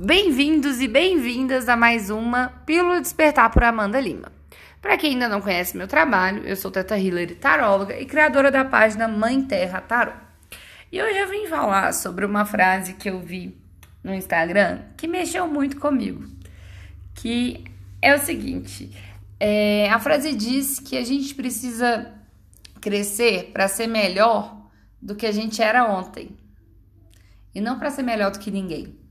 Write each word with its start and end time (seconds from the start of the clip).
Bem-vindos 0.00 0.80
e 0.80 0.88
bem-vindas 0.88 1.68
a 1.68 1.76
mais 1.76 2.08
uma 2.08 2.48
Pílula 2.64 3.00
Despertar 3.00 3.50
por 3.50 3.62
Amanda 3.62 4.00
Lima. 4.00 4.32
Para 4.80 4.96
quem 4.96 5.12
ainda 5.12 5.28
não 5.28 5.42
conhece 5.42 5.76
meu 5.76 5.86
trabalho, 5.86 6.42
eu 6.44 6.56
sou 6.56 6.70
Teta 6.70 6.96
Hillary, 6.96 7.34
taróloga 7.34 8.00
e 8.00 8.06
criadora 8.06 8.50
da 8.50 8.64
página 8.64 9.06
Mãe 9.06 9.44
Terra 9.44 9.82
Tarô. 9.82 10.12
E 10.90 11.00
hoje 11.00 11.18
eu 11.18 11.28
vim 11.28 11.46
falar 11.46 11.92
sobre 11.92 12.24
uma 12.24 12.46
frase 12.46 12.94
que 12.94 13.10
eu 13.10 13.20
vi 13.20 13.54
no 14.02 14.14
Instagram 14.14 14.80
que 14.96 15.06
mexeu 15.06 15.46
muito 15.46 15.78
comigo, 15.78 16.24
que 17.14 17.62
é 18.00 18.14
o 18.14 18.18
seguinte: 18.18 18.90
é, 19.38 19.90
a 19.90 20.00
frase 20.00 20.34
diz 20.34 20.80
que 20.80 20.96
a 20.96 21.04
gente 21.04 21.34
precisa 21.34 22.12
crescer 22.80 23.50
para 23.52 23.68
ser 23.68 23.86
melhor 23.86 24.68
do 25.00 25.14
que 25.14 25.26
a 25.26 25.32
gente 25.32 25.62
era 25.62 25.84
ontem 25.84 26.34
e 27.54 27.60
não 27.60 27.78
para 27.78 27.90
ser 27.90 28.02
melhor 28.02 28.30
do 28.30 28.38
que 28.38 28.50
ninguém. 28.50 29.01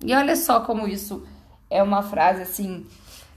E 0.00 0.14
olha 0.14 0.36
só 0.36 0.60
como 0.60 0.86
isso 0.86 1.26
é 1.70 1.82
uma 1.82 2.02
frase 2.02 2.42
assim 2.42 2.86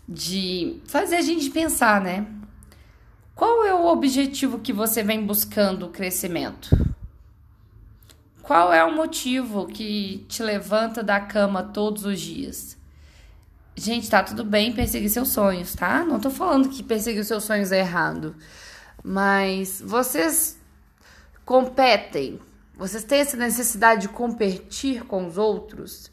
de 0.08 0.81
fazer 0.86 1.17
a 1.17 1.22
gente 1.22 1.50
pensar, 1.50 2.02
né? 2.02 2.26
Qual 3.36 3.63
é 3.66 3.73
o 3.73 3.86
objetivo 3.86 4.59
que 4.59 4.73
você 4.73 5.02
vem 5.02 5.26
buscando 5.26 5.86
o 5.86 5.90
crescimento? 5.90 6.70
Qual 8.41 8.73
é 8.73 8.84
o 8.84 8.95
motivo 8.95 9.67
que 9.67 10.26
te 10.27 10.41
levanta 10.41 11.03
da 11.03 11.20
cama 11.20 11.64
todos 11.64 12.03
os 12.03 12.20
dias? 12.20 12.76
Gente, 13.76 14.09
tá 14.09 14.23
tudo 14.23 14.44
bem 14.44 14.73
perseguir 14.73 15.09
seus 15.09 15.30
sonhos, 15.30 15.73
tá? 15.73 16.03
Não 16.03 16.20
tô 16.20 16.30
falando 16.30 16.67
que 16.67 16.84
perseguir 16.84 17.23
seus 17.23 17.44
sonhos 17.44 17.72
é 17.72 17.80
errado. 17.80 18.36
Mas 19.03 19.81
vocês 19.86 20.59
competem, 21.45 22.39
vocês 22.76 23.03
têm 23.03 23.20
essa 23.20 23.38
necessidade 23.38 24.02
de 24.02 24.09
competir 24.09 25.05
com 25.05 25.28
os 25.28 25.38
outros? 25.38 26.12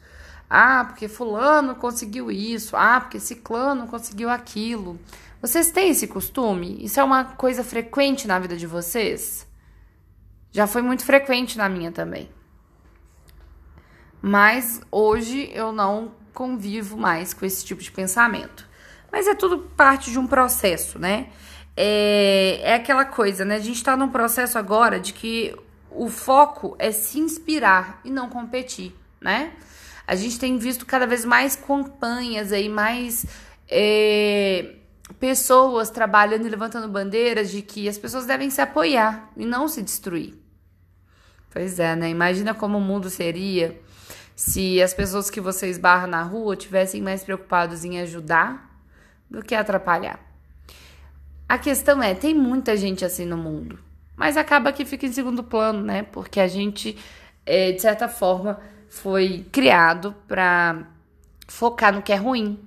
Ah, 0.49 0.85
porque 0.85 1.09
fulano 1.09 1.75
conseguiu 1.75 2.31
isso. 2.31 2.77
Ah, 2.77 3.01
porque 3.01 3.19
ciclano 3.19 3.87
conseguiu 3.87 4.31
aquilo. 4.31 4.99
Vocês 5.41 5.71
têm 5.71 5.91
esse 5.91 6.07
costume? 6.07 6.83
Isso 6.83 6.99
é 6.99 7.05
uma 7.05 7.25
coisa 7.25 7.63
frequente 7.63 8.27
na 8.27 8.39
vida 8.39 8.57
de 8.57 8.67
vocês? 8.67 9.47
Já 10.51 10.67
foi 10.67 10.83
muito 10.83 11.05
frequente 11.05 11.59
na 11.59 11.69
minha 11.69 11.93
também. 11.93 12.31
Mas 14.23 14.81
hoje 14.91 15.51
eu 15.53 15.73
não 15.73 16.13
convivo 16.33 16.97
mais 16.97 17.35
com 17.35 17.45
esse 17.45 17.65
tipo 17.65 17.83
de 17.83 17.91
pensamento. 17.91 18.69
Mas 19.13 19.27
é 19.27 19.35
tudo 19.35 19.59
parte 19.59 20.11
de 20.11 20.19
um 20.19 20.27
processo, 20.27 20.99
né? 20.99 21.29
É, 21.77 22.61
é 22.63 22.75
aquela 22.75 23.05
coisa, 23.05 23.45
né? 23.45 23.57
A 23.57 23.61
gente 23.61 23.83
tá 23.83 23.97
num 23.97 24.09
processo 24.09 24.59
agora 24.59 24.99
de 24.99 25.13
que 25.13 25.55
o 25.91 26.09
foco 26.09 26.75
é 26.79 26.91
se 26.91 27.19
inspirar 27.19 28.01
e 28.05 28.11
não 28.11 28.29
competir, 28.29 28.95
né? 29.21 29.53
A 30.07 30.15
gente 30.15 30.39
tem 30.39 30.57
visto 30.57 30.87
cada 30.87 31.07
vez 31.07 31.25
mais 31.25 31.57
campanhas 31.57 32.53
aí, 32.53 32.69
mais 32.69 33.27
é, 33.69 34.77
pessoas 35.19 35.91
trabalhando 35.91 36.47
e 36.47 36.51
levantando 36.51 36.89
bandeiras 36.89 37.51
de 37.51 37.63
que 37.63 37.89
as 37.89 37.99
pessoas 37.99 38.27
devem 38.27 38.51
se 38.51 38.61
apoiar 38.61 39.31
e 39.37 39.45
não 39.45 39.67
se 39.67 39.83
destruir. 39.83 40.35
Pois 41.51 41.81
é, 41.81 41.97
né? 41.97 42.11
Imagina 42.11 42.55
como 42.55 42.79
o 42.79 42.81
mundo 42.81 43.09
seria 43.09 43.81
se 44.37 44.83
as 44.83 44.93
pessoas 44.93 45.31
que 45.31 45.41
você 45.41 45.69
esbarra 45.69 46.07
na 46.07 46.23
rua 46.23 46.55
tivessem 46.55 47.01
mais 47.01 47.25
preocupados 47.25 47.85
em 47.85 47.99
ajudar 48.01 48.79
do 49.31 49.43
que 49.43 49.55
atrapalhar. 49.55 50.21
A 51.49 51.59
questão 51.59 52.03
é, 52.03 52.15
tem 52.15 52.35
muita 52.35 52.77
gente 52.77 53.05
assim 53.05 53.25
no 53.25 53.37
mundo, 53.37 53.79
mas 54.15 54.37
acaba 54.37 54.73
que 54.73 54.85
fica 54.85 55.07
em 55.07 55.13
segundo 55.13 55.43
plano, 55.43 55.81
né? 55.81 56.03
Porque 56.03 56.39
a 56.39 56.47
gente, 56.47 56.99
é, 57.47 57.73
de 57.73 57.81
certa 57.81 58.09
forma, 58.09 58.61
foi 58.89 59.47
criado 59.51 60.15
para 60.27 60.87
focar 61.49 61.93
no 61.93 62.03
que 62.03 62.13
é 62.13 62.17
ruim. 62.17 62.59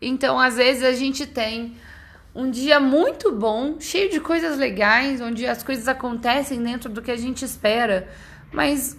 Então, 0.00 0.38
às 0.38 0.56
vezes 0.56 0.82
a 0.82 0.92
gente 0.92 1.26
tem 1.26 1.76
um 2.34 2.50
dia 2.50 2.78
muito 2.78 3.32
bom, 3.32 3.80
cheio 3.80 4.10
de 4.10 4.20
coisas 4.20 4.56
legais, 4.56 5.20
onde 5.20 5.46
as 5.46 5.62
coisas 5.62 5.88
acontecem 5.88 6.62
dentro 6.62 6.88
do 6.88 7.02
que 7.02 7.10
a 7.10 7.16
gente 7.16 7.44
espera, 7.44 8.08
mas 8.52 8.96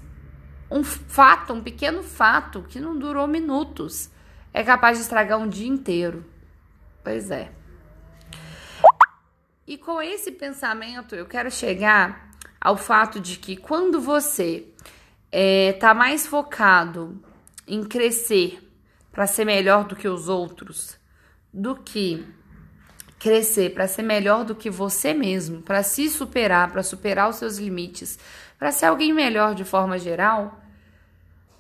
um 0.70 0.84
fato, 0.84 1.54
um 1.54 1.62
pequeno 1.62 2.04
fato 2.04 2.64
que 2.68 2.80
não 2.80 2.98
durou 2.98 3.28
minutos, 3.28 4.10
é 4.54 4.64
capaz 4.64 4.98
de 4.98 5.04
estragar 5.04 5.40
um 5.40 5.48
dia 5.48 5.68
inteiro. 5.68 6.26
Pois 7.04 7.32
é. 7.32 7.52
E 9.66 9.78
com 9.78 10.02
esse 10.02 10.32
pensamento, 10.32 11.16
eu 11.16 11.26
quero 11.26 11.50
chegar 11.50 12.32
ao 12.60 12.76
fato 12.76 13.20
de 13.20 13.38
que 13.38 13.56
quando 13.56 14.02
você 14.02 14.68
é, 15.32 15.74
tá 15.74 15.94
mais 15.94 16.26
focado 16.26 17.22
em 17.68 17.84
crescer 17.84 18.60
para 19.12 19.28
ser 19.28 19.46
melhor 19.46 19.86
do 19.86 19.96
que 19.96 20.08
os 20.08 20.28
outros, 20.28 20.98
do 21.54 21.76
que 21.76 22.26
crescer 23.20 23.74
para 23.74 23.88
ser 23.88 24.02
melhor 24.02 24.46
do 24.46 24.56
que 24.56 24.70
você 24.70 25.14
mesmo, 25.14 25.62
para 25.62 25.84
se 25.84 26.10
superar, 26.10 26.72
para 26.72 26.82
superar 26.82 27.30
os 27.30 27.36
seus 27.36 27.58
limites, 27.58 28.18
para 28.58 28.72
ser 28.72 28.86
alguém 28.86 29.14
melhor 29.14 29.54
de 29.54 29.66
forma 29.66 30.00
geral, 30.00 30.62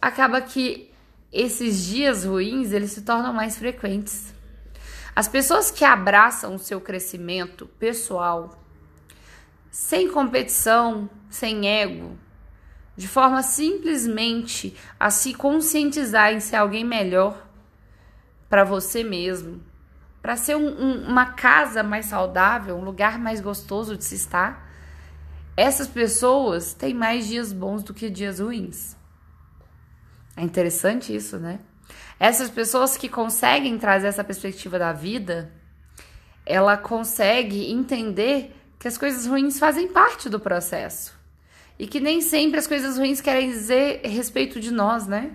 acaba 0.01 0.41
que 0.41 0.89
esses 1.31 1.85
dias 1.85 2.23
ruins 2.23 2.71
eles 2.71 2.91
se 2.91 3.01
tornam 3.01 3.33
mais 3.33 3.57
frequentes. 3.57 4.33
As 5.15 5.27
pessoas 5.27 5.69
que 5.69 5.83
abraçam 5.83 6.55
o 6.55 6.59
seu 6.59 6.79
crescimento 6.79 7.67
pessoal 7.77 8.57
sem 9.69 10.09
competição, 10.09 11.09
sem 11.29 11.67
ego, 11.67 12.17
de 12.95 13.07
forma 13.07 13.41
simplesmente 13.43 14.75
a 14.99 15.09
se 15.09 15.33
conscientizar 15.33 16.33
em 16.33 16.39
ser 16.39 16.57
alguém 16.57 16.83
melhor 16.83 17.47
para 18.49 18.63
você 18.63 19.03
mesmo, 19.03 19.61
para 20.21 20.35
ser 20.35 20.55
um, 20.55 20.67
um, 20.67 21.07
uma 21.07 21.27
casa 21.27 21.83
mais 21.83 22.07
saudável, 22.07 22.75
um 22.75 22.83
lugar 22.83 23.17
mais 23.19 23.39
gostoso 23.39 23.95
de 23.95 24.03
se 24.03 24.15
estar. 24.15 24.67
Essas 25.55 25.87
pessoas 25.87 26.73
têm 26.73 26.93
mais 26.93 27.27
dias 27.27 27.53
bons 27.53 27.83
do 27.83 27.93
que 27.93 28.09
dias 28.09 28.39
ruins. 28.39 28.97
É 30.35 30.41
interessante 30.41 31.13
isso, 31.15 31.37
né? 31.37 31.59
Essas 32.19 32.49
pessoas 32.49 32.97
que 32.97 33.09
conseguem 33.09 33.77
trazer 33.77 34.07
essa 34.07 34.23
perspectiva 34.23 34.79
da 34.79 34.91
vida, 34.91 35.51
ela 36.45 36.77
consegue 36.77 37.71
entender 37.71 38.55
que 38.79 38.87
as 38.87 38.97
coisas 38.97 39.25
ruins 39.25 39.59
fazem 39.59 39.87
parte 39.87 40.29
do 40.29 40.39
processo. 40.39 41.18
E 41.79 41.87
que 41.87 42.01
nem 42.01 42.19
sempre 42.19 42.59
as 42.59 42.67
coisas 42.67 42.97
ruins 42.97 43.21
querem 43.21 43.49
dizer 43.49 44.01
respeito 44.03 44.59
de 44.59 44.69
nós, 44.69 45.07
né? 45.07 45.31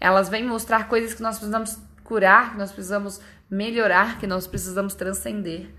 Elas 0.00 0.28
vêm 0.28 0.44
mostrar 0.44 0.88
coisas 0.88 1.14
que 1.14 1.22
nós 1.22 1.36
precisamos 1.36 1.78
curar, 2.02 2.50
que 2.52 2.58
nós 2.58 2.72
precisamos 2.72 3.20
melhorar, 3.48 4.18
que 4.18 4.26
nós 4.26 4.46
precisamos 4.46 4.96
transcender. 4.96 5.70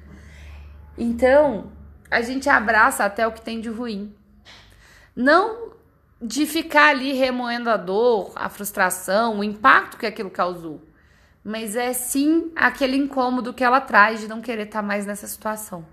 Então, 0.97 1.71
a 2.09 2.21
gente 2.21 2.47
abraça 2.49 3.03
até 3.03 3.27
o 3.27 3.31
que 3.33 3.41
tem 3.41 3.59
de 3.59 3.69
ruim. 3.69 4.15
Não 5.13 5.73
de 6.21 6.45
ficar 6.45 6.89
ali 6.89 7.13
remoendo 7.13 7.69
a 7.69 7.77
dor, 7.77 8.31
a 8.35 8.47
frustração, 8.47 9.39
o 9.39 9.43
impacto 9.43 9.97
que 9.97 10.05
aquilo 10.05 10.29
causou. 10.29 10.81
Mas 11.43 11.75
é 11.75 11.91
sim 11.91 12.51
aquele 12.55 12.95
incômodo 12.95 13.53
que 13.53 13.63
ela 13.63 13.81
traz 13.81 14.21
de 14.21 14.27
não 14.27 14.41
querer 14.41 14.67
estar 14.67 14.81
mais 14.81 15.05
nessa 15.05 15.27
situação. 15.27 15.85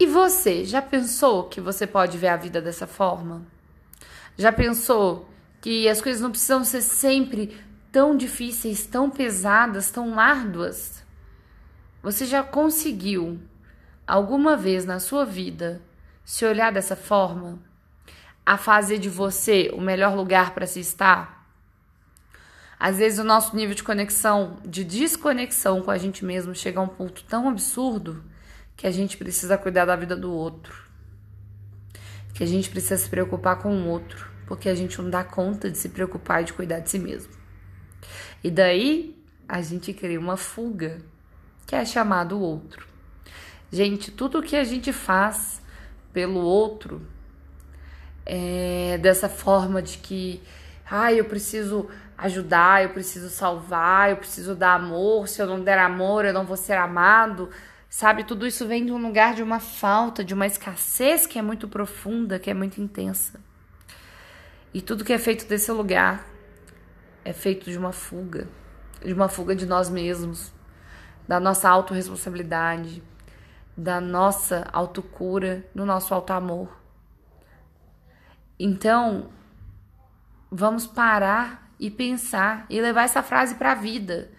E 0.00 0.06
você, 0.06 0.64
já 0.64 0.80
pensou 0.80 1.44
que 1.48 1.60
você 1.60 1.84
pode 1.84 2.16
ver 2.16 2.28
a 2.28 2.36
vida 2.36 2.62
dessa 2.62 2.86
forma? 2.86 3.42
Já 4.36 4.52
pensou 4.52 5.28
que 5.60 5.88
as 5.88 6.00
coisas 6.00 6.22
não 6.22 6.30
precisam 6.30 6.62
ser 6.62 6.82
sempre 6.82 7.60
tão 7.90 8.16
difíceis, 8.16 8.86
tão 8.86 9.10
pesadas, 9.10 9.90
tão 9.90 10.20
árduas? 10.20 11.04
Você 12.00 12.26
já 12.26 12.44
conseguiu 12.44 13.40
alguma 14.06 14.56
vez 14.56 14.84
na 14.84 15.00
sua 15.00 15.24
vida 15.24 15.82
se 16.24 16.44
olhar 16.44 16.72
dessa 16.72 16.94
forma? 16.94 17.58
A 18.46 18.56
fazer 18.56 18.98
de 18.98 19.10
você 19.10 19.68
o 19.74 19.80
melhor 19.80 20.14
lugar 20.14 20.54
para 20.54 20.66
se 20.66 20.78
estar? 20.78 21.44
Às 22.78 22.98
vezes 22.98 23.18
o 23.18 23.24
nosso 23.24 23.56
nível 23.56 23.74
de 23.74 23.82
conexão, 23.82 24.58
de 24.64 24.84
desconexão 24.84 25.82
com 25.82 25.90
a 25.90 25.98
gente 25.98 26.24
mesmo 26.24 26.54
chega 26.54 26.78
a 26.78 26.84
um 26.84 26.88
ponto 26.88 27.24
tão 27.24 27.48
absurdo 27.48 28.22
que 28.78 28.86
a 28.86 28.92
gente 28.92 29.16
precisa 29.16 29.58
cuidar 29.58 29.84
da 29.84 29.96
vida 29.96 30.16
do 30.16 30.32
outro. 30.32 30.72
Que 32.32 32.44
a 32.44 32.46
gente 32.46 32.70
precisa 32.70 32.96
se 32.96 33.10
preocupar 33.10 33.58
com 33.58 33.74
o 33.74 33.88
outro, 33.88 34.30
porque 34.46 34.68
a 34.68 34.74
gente 34.74 35.02
não 35.02 35.10
dá 35.10 35.24
conta 35.24 35.68
de 35.68 35.76
se 35.76 35.88
preocupar 35.88 36.42
e 36.42 36.44
de 36.44 36.52
cuidar 36.52 36.78
de 36.78 36.88
si 36.88 36.98
mesmo. 36.98 37.32
E 38.42 38.52
daí 38.52 39.20
a 39.48 39.60
gente 39.60 39.92
cria 39.92 40.20
uma 40.20 40.36
fuga, 40.36 41.02
que 41.66 41.74
é 41.74 41.84
chamado 41.84 42.40
outro. 42.40 42.86
Gente, 43.70 44.12
tudo 44.12 44.40
que 44.40 44.54
a 44.54 44.62
gente 44.62 44.92
faz 44.92 45.60
pelo 46.12 46.38
outro 46.38 47.02
é 48.24 48.96
dessa 48.98 49.28
forma 49.28 49.82
de 49.82 49.98
que, 49.98 50.40
ai, 50.88 51.14
ah, 51.14 51.16
eu 51.16 51.24
preciso 51.24 51.88
ajudar, 52.16 52.84
eu 52.84 52.90
preciso 52.90 53.28
salvar, 53.28 54.10
eu 54.10 54.18
preciso 54.18 54.54
dar 54.54 54.74
amor, 54.74 55.26
se 55.26 55.42
eu 55.42 55.48
não 55.48 55.64
der 55.64 55.78
amor, 55.78 56.24
eu 56.24 56.32
não 56.32 56.46
vou 56.46 56.56
ser 56.56 56.74
amado. 56.74 57.50
Sabe, 57.88 58.24
tudo 58.24 58.46
isso 58.46 58.66
vem 58.66 58.84
de 58.84 58.92
um 58.92 58.98
lugar 58.98 59.34
de 59.34 59.42
uma 59.42 59.58
falta, 59.60 60.22
de 60.22 60.34
uma 60.34 60.46
escassez 60.46 61.26
que 61.26 61.38
é 61.38 61.42
muito 61.42 61.66
profunda, 61.66 62.38
que 62.38 62.50
é 62.50 62.54
muito 62.54 62.80
intensa. 62.80 63.40
E 64.74 64.82
tudo 64.82 65.04
que 65.04 65.12
é 65.12 65.18
feito 65.18 65.46
desse 65.46 65.72
lugar 65.72 66.26
é 67.24 67.32
feito 67.32 67.70
de 67.70 67.78
uma 67.78 67.92
fuga, 67.92 68.46
de 69.02 69.12
uma 69.12 69.28
fuga 69.28 69.56
de 69.56 69.64
nós 69.64 69.88
mesmos, 69.88 70.52
da 71.26 71.40
nossa 71.40 71.68
autorresponsabilidade, 71.68 73.02
da 73.76 74.00
nossa 74.00 74.68
autocura, 74.72 75.64
do 75.74 75.86
nosso 75.86 76.12
auto-amor. 76.12 76.78
Então, 78.58 79.30
vamos 80.50 80.86
parar 80.86 81.70
e 81.78 81.90
pensar 81.90 82.66
e 82.68 82.80
levar 82.80 83.04
essa 83.04 83.22
frase 83.22 83.54
para 83.54 83.72
a 83.72 83.76
vida. 83.76 84.30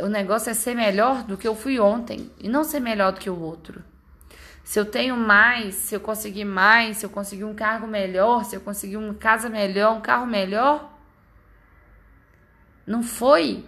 O 0.00 0.06
negócio 0.06 0.50
é 0.50 0.54
ser 0.54 0.74
melhor 0.74 1.22
do 1.24 1.36
que 1.36 1.46
eu 1.46 1.54
fui 1.54 1.78
ontem 1.78 2.30
e 2.38 2.48
não 2.48 2.64
ser 2.64 2.80
melhor 2.80 3.12
do 3.12 3.20
que 3.20 3.28
o 3.28 3.38
outro. 3.38 3.84
Se 4.64 4.78
eu 4.78 4.84
tenho 4.84 5.16
mais, 5.16 5.74
se 5.74 5.94
eu 5.94 6.00
conseguir 6.00 6.44
mais, 6.44 6.98
se 6.98 7.06
eu 7.06 7.10
conseguir 7.10 7.44
um 7.44 7.54
cargo 7.54 7.86
melhor, 7.86 8.44
se 8.44 8.56
eu 8.56 8.60
conseguir 8.60 8.96
uma 8.96 9.14
casa 9.14 9.48
melhor, 9.48 9.96
um 9.96 10.00
carro 10.00 10.26
melhor, 10.26 10.92
não 12.86 13.02
foi 13.02 13.64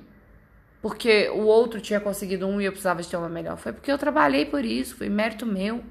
porque 0.80 1.30
o 1.30 1.40
outro 1.40 1.80
tinha 1.80 1.98
conseguido 1.98 2.46
um 2.46 2.60
e 2.60 2.66
eu 2.66 2.70
precisava 2.70 3.00
de 3.00 3.08
ter 3.08 3.16
uma 3.16 3.28
melhor. 3.28 3.56
Foi 3.56 3.72
porque 3.72 3.90
eu 3.90 3.96
trabalhei 3.96 4.44
por 4.44 4.64
isso, 4.64 4.94
foi 4.96 5.08
mérito 5.08 5.46
meu. 5.46 5.82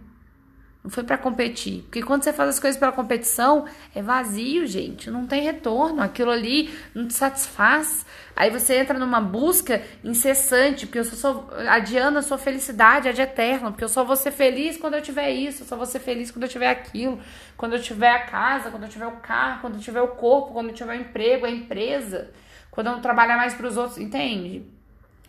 Não 0.84 0.92
foi 0.92 1.06
para 1.06 1.18
competir. 1.18 1.84
Porque 1.84 2.04
quando 2.04 2.24
você 2.24 2.34
faz 2.34 2.50
as 2.50 2.60
coisas 2.60 2.78
pela 2.78 2.92
competição, 2.92 3.66
é 3.96 4.02
vazio, 4.02 4.68
gente. 4.68 5.10
Não 5.10 5.26
tem 5.26 5.42
retorno. 5.42 6.02
Aquilo 6.02 6.30
ali 6.30 6.78
não 6.94 7.08
te 7.08 7.14
satisfaz. 7.14 8.06
Aí 8.36 8.50
você 8.50 8.76
entra 8.76 9.00
numa 9.00 9.22
busca 9.22 9.82
incessante. 10.04 10.86
Porque 10.86 11.00
eu 11.00 11.06
só 11.06 11.16
sou. 11.16 11.50
Adiando 11.70 12.20
a 12.20 12.22
sua 12.22 12.38
felicidade, 12.38 13.08
é 13.08 13.14
de 13.14 13.22
eterno. 13.22 13.72
Porque 13.72 13.84
eu 13.86 13.88
só 13.88 14.04
vou 14.04 14.18
ser 14.18 14.32
feliz 14.32 14.76
quando 14.76 14.96
eu 14.96 15.02
tiver 15.02 15.30
isso. 15.32 15.64
Eu 15.64 15.68
só 15.68 15.78
vou 15.78 15.86
ser 15.86 16.00
feliz 16.00 16.30
quando 16.32 16.44
eu 16.44 16.50
tiver 16.50 16.70
aquilo. 16.70 17.18
Quando 17.56 17.76
eu 17.76 17.82
tiver 17.82 18.12
a 18.12 18.26
casa, 18.26 18.70
quando 18.70 18.84
eu 18.84 18.90
tiver 18.90 19.08
o 19.08 19.18
carro, 19.22 19.62
quando 19.62 19.76
eu 19.76 19.82
tiver 19.82 20.02
o 20.02 20.10
corpo, 20.10 20.52
quando 20.52 20.68
eu 20.68 20.76
tiver 20.76 20.98
o 20.98 21.00
emprego, 21.00 21.46
a 21.46 21.50
empresa. 21.50 22.32
Quando 22.70 22.88
eu 22.88 22.94
não 22.94 23.02
trabalhar 23.02 23.38
mais 23.38 23.54
para 23.54 23.68
os 23.68 23.78
outros. 23.78 24.00
Entende? 24.00 24.66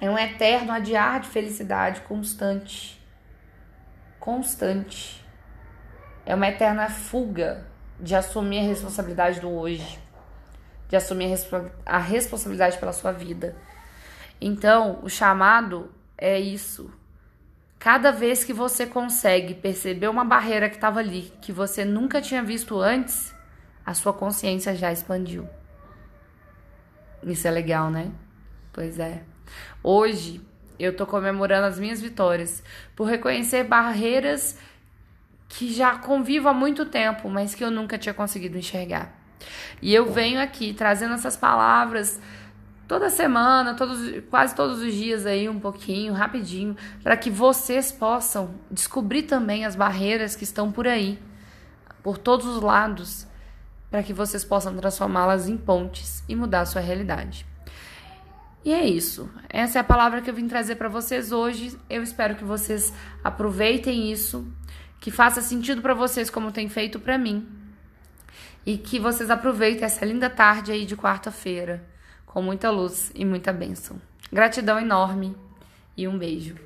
É 0.00 0.10
um 0.10 0.18
eterno 0.18 0.72
adiar 0.72 1.20
de 1.20 1.28
felicidade 1.28 2.00
constante. 2.00 3.00
Constante. 4.18 5.23
É 6.26 6.34
uma 6.34 6.48
eterna 6.48 6.88
fuga 6.88 7.66
de 8.00 8.14
assumir 8.14 8.60
a 8.60 8.68
responsabilidade 8.68 9.40
do 9.40 9.50
hoje, 9.50 9.98
de 10.88 10.96
assumir 10.96 11.32
a, 11.84 11.98
responsabilidade 11.98 12.78
pela 12.78 12.92
sua 12.92 13.12
vida. 13.12 13.56
Então, 14.40 15.00
o 15.02 15.08
chamado 15.08 15.90
é 16.16 16.38
isso. 16.38 16.90
Cada 17.78 18.10
vez 18.10 18.42
que 18.42 18.52
você 18.52 18.86
consegue 18.86 19.54
perceber 19.54 20.08
uma 20.08 20.24
barreira 20.24 20.68
que 20.68 20.76
estava 20.76 21.00
ali, 21.00 21.32
que 21.42 21.52
você 21.52 21.84
nunca 21.84 22.20
tinha 22.20 22.42
visto 22.42 22.78
antes, 22.78 23.34
a 23.84 23.92
sua 23.92 24.12
consciência 24.12 24.74
já 24.74 24.90
expandiu. 24.90 25.46
Isso 27.22 27.46
é 27.46 27.50
legal, 27.50 27.90
né? 27.90 28.10
Pois 28.72 28.98
é. 28.98 29.22
Hoje 29.82 30.40
eu 30.78 30.96
tô 30.96 31.06
comemorando 31.06 31.66
as 31.66 31.78
minhas 31.78 32.00
vitórias 32.00 32.62
por 32.96 33.04
reconhecer 33.04 33.64
barreiras 33.64 34.58
que 35.56 35.72
já 35.72 35.96
convivo 35.96 36.48
há 36.48 36.52
muito 36.52 36.84
tempo, 36.84 37.30
mas 37.30 37.54
que 37.54 37.62
eu 37.62 37.70
nunca 37.70 37.96
tinha 37.96 38.12
conseguido 38.12 38.58
enxergar. 38.58 39.14
E 39.80 39.94
eu 39.94 40.10
venho 40.12 40.40
aqui 40.40 40.74
trazendo 40.74 41.14
essas 41.14 41.36
palavras 41.36 42.20
toda 42.88 43.08
semana, 43.08 43.74
todos, 43.74 44.20
quase 44.28 44.54
todos 44.54 44.80
os 44.80 44.92
dias 44.92 45.24
aí, 45.26 45.48
um 45.48 45.60
pouquinho, 45.60 46.12
rapidinho, 46.12 46.76
para 47.02 47.16
que 47.16 47.30
vocês 47.30 47.92
possam 47.92 48.54
descobrir 48.68 49.22
também 49.22 49.64
as 49.64 49.76
barreiras 49.76 50.34
que 50.34 50.42
estão 50.42 50.72
por 50.72 50.88
aí, 50.88 51.18
por 52.02 52.18
todos 52.18 52.46
os 52.46 52.60
lados, 52.60 53.26
para 53.90 54.02
que 54.02 54.12
vocês 54.12 54.44
possam 54.44 54.76
transformá-las 54.76 55.48
em 55.48 55.56
pontes 55.56 56.24
e 56.28 56.34
mudar 56.34 56.62
a 56.62 56.66
sua 56.66 56.80
realidade. 56.80 57.46
E 58.64 58.72
é 58.72 58.84
isso. 58.84 59.30
Essa 59.48 59.78
é 59.78 59.80
a 59.80 59.84
palavra 59.84 60.20
que 60.20 60.28
eu 60.28 60.34
vim 60.34 60.48
trazer 60.48 60.76
para 60.76 60.88
vocês 60.88 61.30
hoje. 61.30 61.78
Eu 61.88 62.02
espero 62.02 62.34
que 62.34 62.44
vocês 62.44 62.92
aproveitem 63.22 64.10
isso 64.10 64.50
que 65.04 65.10
faça 65.10 65.42
sentido 65.42 65.82
para 65.82 65.92
vocês 65.92 66.30
como 66.30 66.50
tem 66.50 66.66
feito 66.66 66.98
para 66.98 67.18
mim. 67.18 67.46
E 68.64 68.78
que 68.78 68.98
vocês 68.98 69.28
aproveitem 69.28 69.84
essa 69.84 70.02
linda 70.02 70.30
tarde 70.30 70.72
aí 70.72 70.86
de 70.86 70.96
quarta-feira 70.96 71.84
com 72.24 72.40
muita 72.40 72.70
luz 72.70 73.12
e 73.14 73.22
muita 73.22 73.52
bênção. 73.52 74.00
Gratidão 74.32 74.80
enorme 74.80 75.36
e 75.94 76.08
um 76.08 76.16
beijo. 76.16 76.56